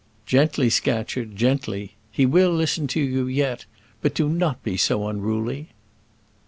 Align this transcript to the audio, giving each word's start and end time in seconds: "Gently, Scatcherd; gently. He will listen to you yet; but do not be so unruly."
"Gently, 0.25 0.71
Scatcherd; 0.71 1.35
gently. 1.35 1.93
He 2.09 2.25
will 2.25 2.49
listen 2.51 2.87
to 2.87 2.99
you 2.99 3.27
yet; 3.27 3.67
but 4.01 4.15
do 4.15 4.29
not 4.29 4.63
be 4.63 4.75
so 4.75 5.07
unruly." 5.07 5.69